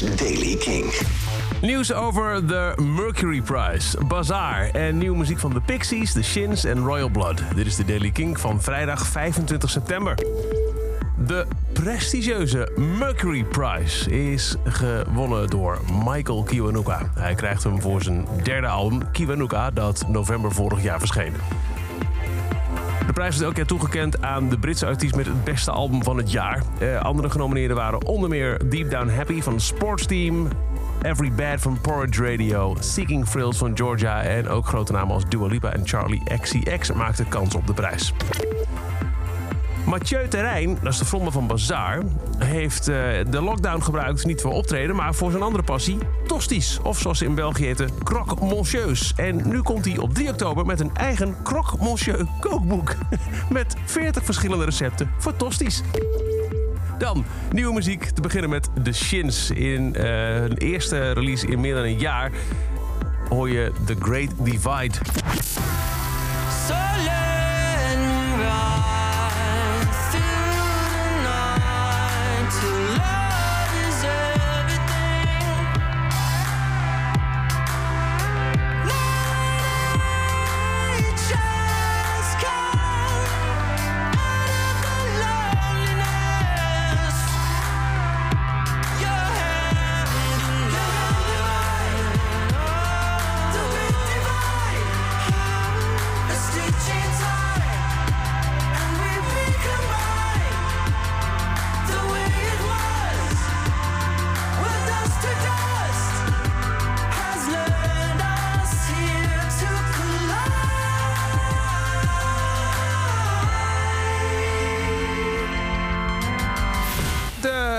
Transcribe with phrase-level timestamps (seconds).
[0.00, 0.92] Daily King.
[1.60, 6.78] Nieuws over de Mercury Prize, Bazaar en nieuwe muziek van The Pixies, The Shins en
[6.78, 7.42] Royal Blood.
[7.54, 10.14] Dit is de Daily King van vrijdag 25 september.
[11.26, 17.10] De prestigieuze Mercury Prize is gewonnen door Michael Kiwanuka.
[17.14, 21.32] Hij krijgt hem voor zijn derde album, Kiwanuka, dat november vorig jaar verscheen.
[23.14, 26.16] De prijs is elk jaar toegekend aan de Britse artiest met het beste album van
[26.16, 26.62] het jaar.
[26.78, 30.48] Eh, andere genomineerden waren onder meer Deep Down Happy van Sports Team,
[31.02, 35.46] Every Bad van Porridge Radio, Seeking Thrills van Georgia en ook grote namen als Dua
[35.46, 38.12] Lipa en Charlie XCX maakten kans op de prijs.
[39.94, 42.02] Mathieu Terrein, dat is de frontman van Bazaar,
[42.38, 42.96] heeft uh,
[43.30, 46.78] de lockdown gebruikt niet voor optreden, maar voor zijn andere passie, tosties.
[46.82, 49.12] Of zoals ze in België heten, croque monsieurs.
[49.16, 52.94] En nu komt hij op 3 oktober met een eigen croque monsieur kookboek.
[53.50, 55.82] Met 40 verschillende recepten voor tosties.
[56.98, 59.50] Dan nieuwe muziek, te beginnen met The Shins.
[59.50, 60.02] In uh,
[60.34, 62.30] hun eerste release in meer dan een jaar
[63.28, 64.98] hoor je The Great Divide.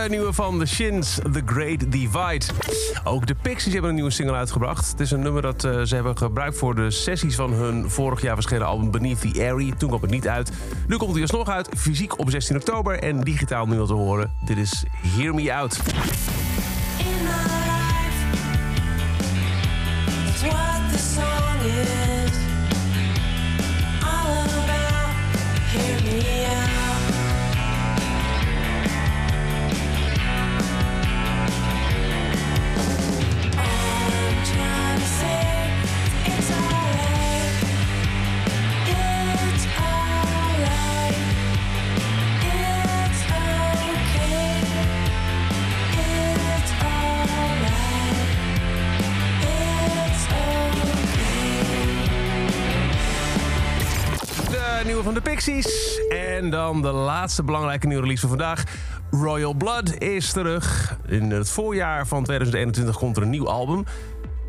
[0.10, 2.46] Nieuwe van The Shins, The Great Divide.
[3.04, 4.92] Ook de Pixies hebben een nieuwe single uitgebracht.
[4.92, 8.22] Het is een nummer dat uh, ze hebben gebruikt voor de sessies van hun vorig
[8.22, 9.74] jaar verschenen album Beneath the Airy.
[9.78, 10.52] Toen kwam het niet uit.
[10.88, 14.32] Nu komt hij alsnog uit, fysiek op 16 oktober en digitaal nu al te horen.
[14.46, 14.84] Dit is
[15.18, 15.80] Hear Me Out.
[54.86, 56.00] Nieuwe van de Pixies.
[56.10, 58.64] En dan de laatste belangrijke nieuwe release van vandaag.
[59.12, 60.98] Royal Blood is terug.
[61.08, 63.84] In het voorjaar van 2021 komt er een nieuw album.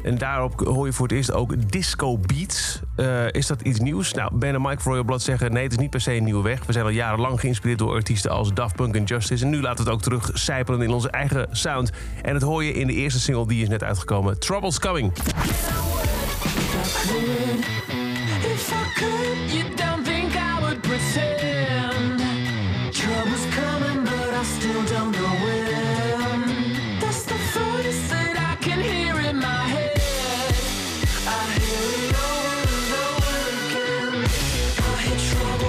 [0.03, 2.81] En daarop hoor je voor het eerst ook disco beats.
[2.97, 4.13] Uh, is dat iets nieuws?
[4.13, 5.53] Nou, Ben en Mike Royal Blood zeggen...
[5.53, 6.65] nee, het is niet per se een nieuwe weg.
[6.67, 9.45] We zijn al jarenlang geïnspireerd door artiesten als Daft Punk en Justice.
[9.45, 11.91] En nu laten we het ook terug sijpelen in onze eigen sound.
[12.23, 14.41] En dat hoor je in de eerste single die is net uitgekomen.
[14.41, 15.13] Trouble's Coming.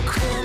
[0.07, 0.36] cool.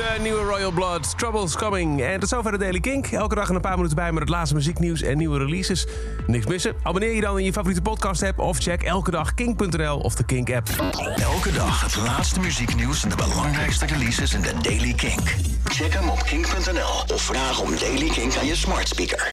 [0.00, 2.02] De nieuwe Royal Blood, Trouble's Coming.
[2.02, 3.06] En tot zover de Daily Kink.
[3.06, 5.86] Elke dag een paar minuten bij met het laatste muzieknieuws en nieuwe releases.
[6.26, 6.74] Niks missen?
[6.82, 8.38] Abonneer je dan in je favoriete podcast app...
[8.38, 10.68] of check elke dag kink.nl of de Kink app.
[11.16, 15.34] Elke dag het laatste muzieknieuws en de belangrijkste releases in de Daily Kink.
[15.64, 19.28] Check hem op kink.nl of vraag om Daily Kink aan je smart speaker.